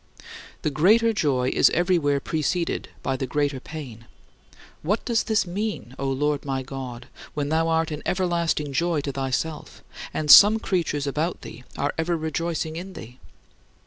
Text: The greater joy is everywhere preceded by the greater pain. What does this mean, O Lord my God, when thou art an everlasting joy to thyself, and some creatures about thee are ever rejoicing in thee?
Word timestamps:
The 0.63 0.71
greater 0.71 1.13
joy 1.13 1.49
is 1.53 1.69
everywhere 1.75 2.19
preceded 2.19 2.89
by 3.03 3.15
the 3.17 3.27
greater 3.27 3.59
pain. 3.59 4.05
What 4.81 5.05
does 5.05 5.25
this 5.25 5.45
mean, 5.45 5.95
O 5.99 6.07
Lord 6.09 6.43
my 6.43 6.63
God, 6.63 7.07
when 7.35 7.49
thou 7.49 7.67
art 7.67 7.91
an 7.91 8.01
everlasting 8.03 8.73
joy 8.73 9.01
to 9.01 9.11
thyself, 9.11 9.83
and 10.11 10.31
some 10.31 10.57
creatures 10.57 11.05
about 11.05 11.41
thee 11.43 11.65
are 11.77 11.93
ever 11.99 12.17
rejoicing 12.17 12.77
in 12.77 12.93
thee? 12.93 13.19